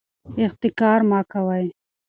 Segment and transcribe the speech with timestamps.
[0.43, 1.65] احتکار مه کوئ.